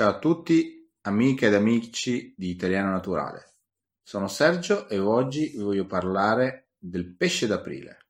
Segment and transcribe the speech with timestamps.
[0.00, 3.56] Ciao a tutti, amiche ed amici di Italiano Naturale.
[4.02, 8.06] Sono Sergio e oggi vi voglio parlare del pesce d'aprile.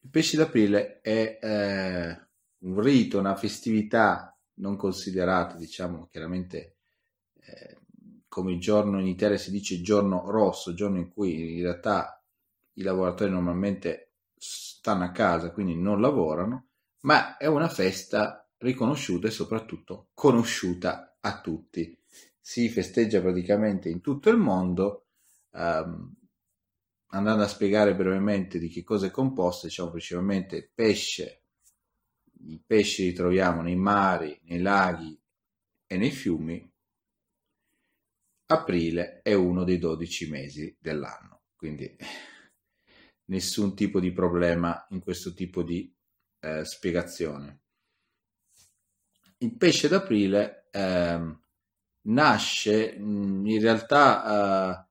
[0.00, 2.26] Il pesce d'aprile è eh,
[2.60, 6.76] un rito, una festività non considerata, diciamo chiaramente
[7.40, 7.80] eh,
[8.26, 12.18] come il giorno in Italia si dice giorno rosso, giorno in cui in realtà
[12.72, 16.68] i lavoratori normalmente stanno a casa, quindi non lavorano,
[17.00, 21.96] ma è una festa riconosciuta e soprattutto conosciuta a tutti.
[22.40, 25.06] Si festeggia praticamente in tutto il mondo.
[25.50, 26.12] Um,
[27.08, 31.42] andando a spiegare brevemente di che cosa è composto, diciamo principalmente pesce.
[32.46, 35.18] I pesci li troviamo nei mari, nei laghi
[35.86, 36.70] e nei fiumi.
[38.46, 41.96] Aprile è uno dei 12 mesi dell'anno, quindi
[43.26, 45.90] nessun tipo di problema in questo tipo di
[46.40, 47.63] eh, spiegazione
[49.44, 51.36] il pesce d'aprile eh,
[52.02, 54.86] nasce in realtà eh,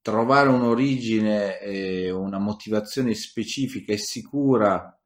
[0.00, 4.96] trovare un'origine e una motivazione specifica e sicura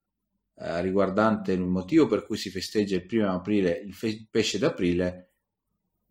[0.57, 5.31] eh, riguardante il motivo per cui si festeggia il primo aprile il fe- pesce d'aprile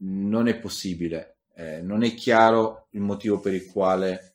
[0.01, 1.37] non è possibile.
[1.53, 4.28] Eh, non è chiaro il motivo per il quale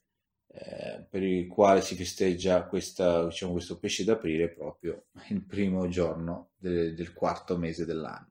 [0.56, 6.50] eh, per il quale si festeggia questa, diciamo, questo pesce d'aprile proprio il primo giorno
[6.56, 8.28] de, del quarto mese dell'anno.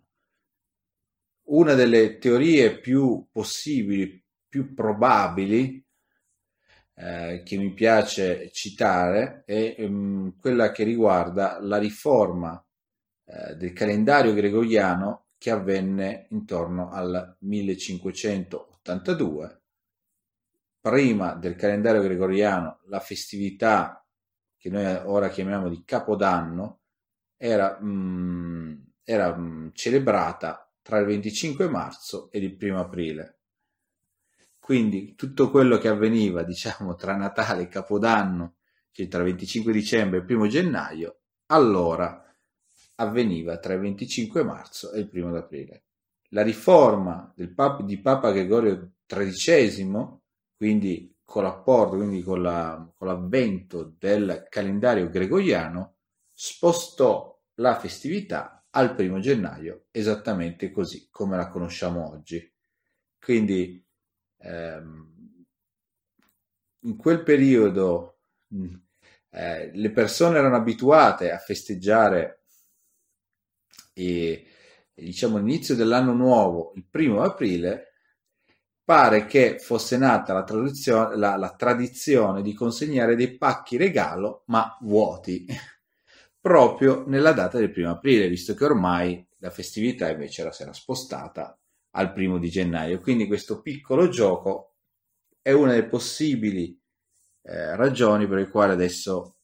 [1.48, 5.86] Una delle teorie più possibili, più probabili,
[6.96, 12.66] eh, che mi piace citare è um, quella che riguarda la riforma
[13.26, 19.63] eh, del calendario gregoriano che avvenne intorno al 1582
[20.84, 24.06] prima del calendario gregoriano la festività
[24.58, 26.82] che noi ora chiamiamo di Capodanno
[27.38, 28.74] era, mh, mm,
[29.06, 33.38] era mh, mm, celebrata tra il 25 marzo ed il primo aprile.
[34.60, 38.56] Quindi tutto quello che avveniva, diciamo, tra Natale e Capodanno,
[38.92, 42.30] cioè tra il 25 dicembre e il primo gennaio, allora
[42.96, 45.84] avveniva tra il 25 marzo e il primo aprile.
[46.32, 50.22] La riforma Papa, di Papa Gregorio XIII
[50.64, 55.98] quindi con l'apporto, quindi con, la, con l'avvento del calendario gregoriano,
[56.32, 62.50] spostò la festività al primo gennaio, esattamente così come la conosciamo oggi.
[63.20, 63.86] Quindi
[64.38, 65.46] ehm,
[66.84, 68.20] in quel periodo
[69.32, 72.46] eh, le persone erano abituate a festeggiare
[73.92, 74.48] e,
[74.94, 77.93] diciamo l'inizio dell'anno nuovo il primo aprile
[78.84, 85.46] pare che fosse nata la, la, la tradizione di consegnare dei pacchi regalo, ma vuoti,
[86.40, 90.74] proprio nella data del primo aprile, visto che ormai la festività invece era, si era
[90.74, 91.58] spostata
[91.92, 93.00] al primo di gennaio.
[93.00, 94.76] Quindi questo piccolo gioco
[95.42, 96.78] è una delle possibili
[97.44, 99.38] eh, ragioni per le quali adesso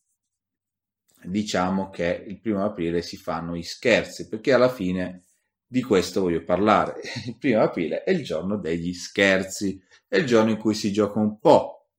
[1.23, 5.25] diciamo che il primo aprile si fanno i scherzi, perché alla fine
[5.71, 6.99] di questo voglio parlare.
[7.27, 11.19] Il primo aprile è il giorno degli scherzi, è il giorno in cui si gioca
[11.19, 11.89] un po'.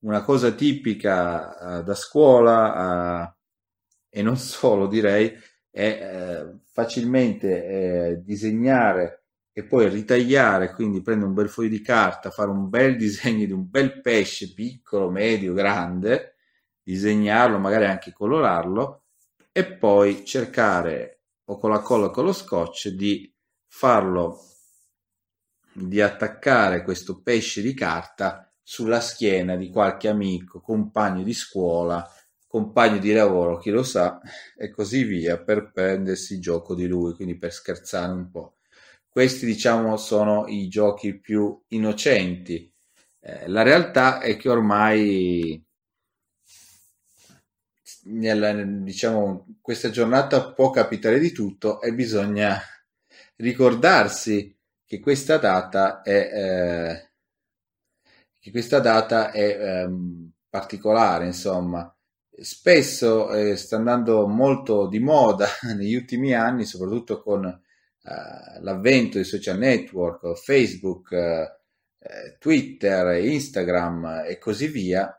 [0.00, 3.34] Una cosa tipica uh, da scuola uh,
[4.10, 5.32] e non solo direi
[5.70, 12.50] è uh, facilmente disegnare e poi ritagliare, quindi prendere un bel foglio di carta, fare
[12.50, 16.36] un bel disegno di un bel pesce piccolo, medio, grande,
[16.80, 19.04] disegnarlo, magari anche colorarlo
[19.50, 21.17] e poi cercare
[21.50, 23.32] o con la colla con lo scotch di
[23.66, 24.38] farlo,
[25.72, 32.06] di attaccare questo pesce di carta sulla schiena di qualche amico, compagno di scuola,
[32.46, 34.20] compagno di lavoro, chi lo sa,
[34.56, 38.56] e così via, per prendersi gioco di lui, quindi per scherzare un po'.
[39.08, 42.70] Questi, diciamo, sono i giochi più innocenti.
[43.20, 45.66] Eh, la realtà è che ormai
[48.08, 52.60] nella, diciamo, questa giornata può capitare di tutto e bisogna
[53.36, 57.10] ricordarsi che questa data è, eh,
[58.38, 61.92] che questa data è ehm, particolare, insomma.
[62.40, 65.46] Spesso eh, sta andando molto di moda
[65.76, 74.38] negli ultimi anni, soprattutto con eh, l'avvento dei social network, Facebook, eh, Twitter, Instagram e
[74.38, 75.12] così via,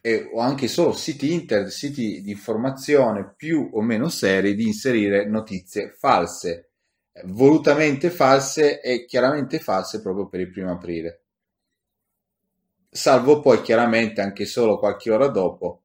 [0.00, 5.26] e, o anche solo siti internet, siti di informazione più o meno seri di inserire
[5.26, 6.70] notizie false,
[7.12, 11.22] eh, volutamente false e chiaramente false proprio per il primo aprile.
[12.90, 15.82] Salvo poi chiaramente anche solo qualche ora dopo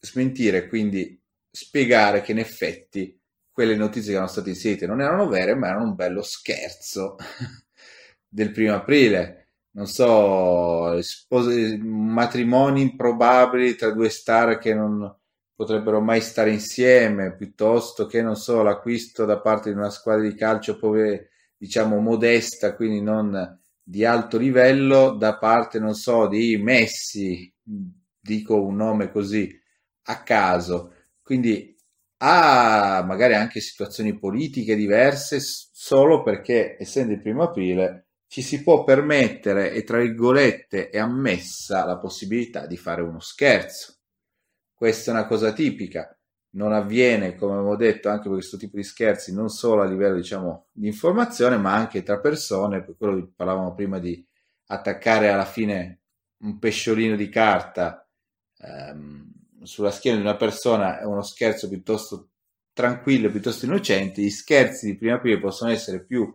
[0.00, 1.20] smentire, quindi
[1.50, 3.18] spiegare che in effetti
[3.50, 7.16] quelle notizie che erano state inserite non erano vere, ma erano un bello scherzo
[8.26, 9.39] del primo aprile.
[9.74, 15.16] Non so, spose, matrimoni improbabili tra due star che non
[15.54, 20.34] potrebbero mai stare insieme, piuttosto che, non so, l'acquisto da parte di una squadra di
[20.34, 20.76] calcio,
[21.56, 27.52] diciamo, modesta, quindi non di alto livello, da parte, non so, di Messi,
[28.18, 29.56] dico un nome così
[30.06, 30.94] a caso.
[31.22, 31.76] Quindi
[32.22, 38.84] ha magari anche situazioni politiche diverse solo perché essendo il primo aprile ci si può
[38.84, 43.96] permettere e tra virgolette è ammessa la possibilità di fare uno scherzo.
[44.72, 46.16] Questa è una cosa tipica,
[46.50, 50.14] non avviene, come avevo detto, anche per questo tipo di scherzi, non solo a livello
[50.14, 54.24] diciamo di informazione, ma anche tra persone, per quello che parlavamo prima di
[54.66, 56.02] attaccare alla fine
[56.42, 58.08] un pesciolino di carta
[58.58, 59.28] ehm,
[59.62, 62.28] sulla schiena di una persona è uno scherzo piuttosto
[62.72, 66.32] tranquillo, piuttosto innocente, gli scherzi di prima aprile possono essere più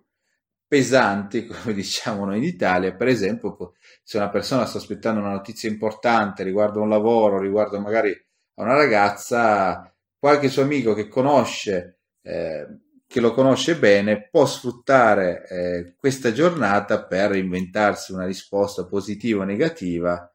[0.67, 3.73] pesanti, come diciamo noi in Italia, per esempio
[4.03, 8.73] se una persona sta aspettando una notizia importante riguardo un lavoro, riguardo magari a una
[8.73, 12.67] ragazza, qualche suo amico che conosce, eh,
[13.07, 19.45] che lo conosce bene, può sfruttare eh, questa giornata per inventarsi una risposta positiva o
[19.45, 20.29] negativa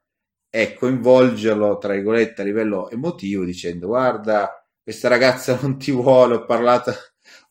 [0.49, 6.45] e coinvolgerlo, tra virgolette, a livello emotivo, dicendo guarda, questa ragazza non ti vuole, ho
[6.45, 6.93] parlato,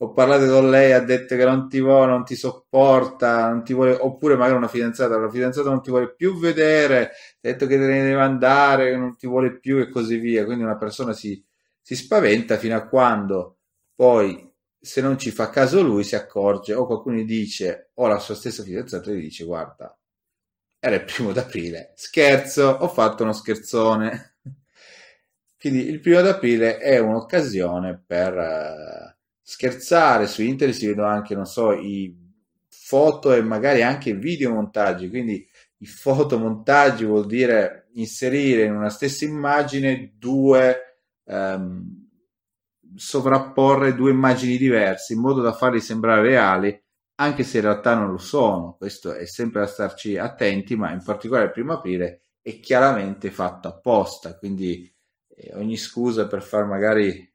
[0.02, 3.74] ho parlato con lei, ha detto che non ti vuole, non ti sopporta, non ti
[3.74, 7.78] vuole, oppure magari una fidanzata, la fidanzata non ti vuole più vedere, ha detto che
[7.78, 10.46] te ne deve andare, non ti vuole più e così via.
[10.46, 11.44] Quindi una persona si,
[11.82, 13.58] si spaventa fino a quando
[13.96, 14.48] poi
[14.80, 18.36] se non ci fa caso lui si accorge o qualcuno gli dice o la sua
[18.36, 19.94] stessa fidanzata gli dice guarda
[20.80, 21.92] era il primo d'aprile.
[21.96, 24.38] Scherzo, ho fatto uno scherzone.
[25.60, 29.19] Quindi il primo d'aprile è un'occasione per uh,
[29.50, 32.16] scherzare su internet, si vedono anche, non so, i
[32.70, 35.44] foto e magari anche videomontaggi, quindi
[35.78, 42.08] i fotomontaggi vuol dire inserire in una stessa immagine due, um,
[42.96, 46.84] sovrapporre due immagini diverse in modo da farli sembrare reali
[47.16, 51.04] anche se in realtà non lo sono, questo è sempre da starci attenti, ma in
[51.04, 54.90] particolare il primo aprile è chiaramente fatto apposta, quindi
[55.28, 57.29] eh, ogni scusa per far magari,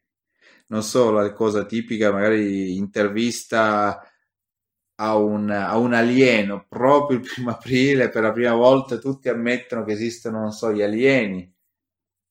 [0.75, 4.03] non so, la cosa tipica, magari intervista
[4.97, 9.85] a un, a un alieno proprio il primo aprile, per la prima volta tutti ammettono
[9.85, 11.53] che esistono, non so, gli alieni,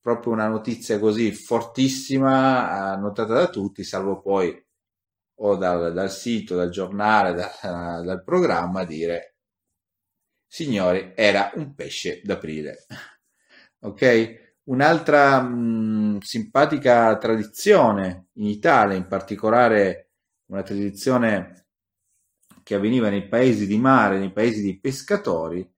[0.01, 4.61] proprio una notizia così fortissima, notata da tutti, salvo poi
[5.37, 9.35] o dal, dal sito, dal giornale, da, dal programma dire
[10.45, 12.85] signori, era un pesce d'aprile.
[13.79, 14.52] ok?
[14.65, 20.11] Un'altra mh, simpatica tradizione in Italia, in particolare
[20.45, 21.67] una tradizione
[22.63, 25.69] che avveniva nei paesi di mare, nei paesi di pescatori,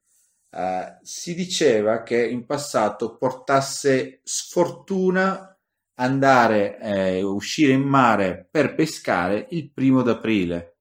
[0.52, 5.58] eh, si diceva che in passato portasse sfortuna
[5.96, 10.78] andare, eh, uscire in mare per pescare il primo d'aprile.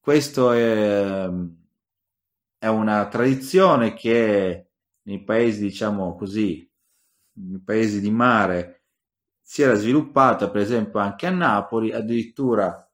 [0.00, 1.28] Questo è,
[2.58, 4.66] è una tradizione che
[5.02, 6.68] nei paesi, diciamo così,
[7.64, 8.84] paesi di mare
[9.40, 12.88] si era sviluppata, per esempio anche a Napoli, addirittura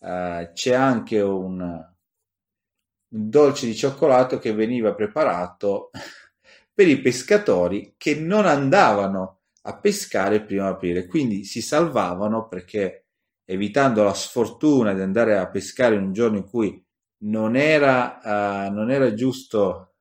[0.00, 5.90] eh, c'è anche un, un dolce di cioccolato che veniva preparato
[6.72, 13.06] per i pescatori che non andavano a pescare il primo aprile, quindi si salvavano perché
[13.44, 16.84] evitando la sfortuna di andare a pescare in un giorno in cui
[17.24, 18.20] non era,
[18.68, 19.94] uh, non era giusto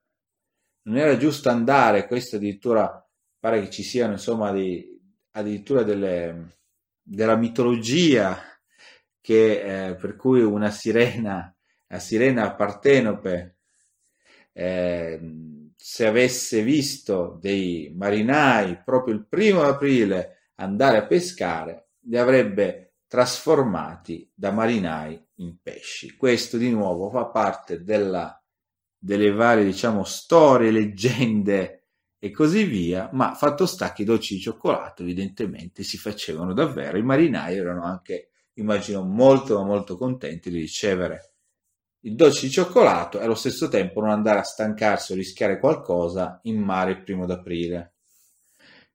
[0.85, 3.04] non era giusto andare, questo addirittura
[3.45, 4.99] pare che ci siano insomma di,
[5.33, 6.57] addirittura delle,
[6.99, 8.41] della mitologia
[9.21, 13.57] che, eh, per cui una sirena, la sirena partenope
[14.51, 15.19] eh,
[15.75, 24.27] se avesse visto dei marinai proprio il primo aprile andare a pescare, li avrebbe trasformati
[24.33, 26.15] da marinai in pesci.
[26.15, 28.43] Questo di nuovo fa parte della,
[28.97, 31.84] delle varie, diciamo, storie, leggende
[32.25, 36.97] e così via, ma fatto sta che i dolci di cioccolato evidentemente si facevano davvero.
[36.97, 41.33] I marinai erano anche, immagino, molto molto contenti di ricevere
[41.99, 46.39] il dolce di cioccolato e allo stesso tempo non andare a stancarsi o rischiare qualcosa
[46.45, 47.93] in mare il primo d'aprile.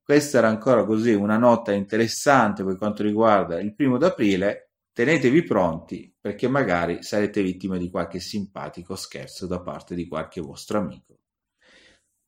[0.02, 4.72] Questa era ancora così una nota interessante per quanto riguarda il primo d'aprile.
[4.92, 10.78] Tenetevi pronti perché magari sarete vittime di qualche simpatico scherzo da parte di qualche vostro
[10.78, 11.19] amico.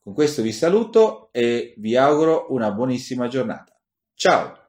[0.03, 3.73] Con questo vi saluto e vi auguro una buonissima giornata.
[4.15, 4.62] Ciao!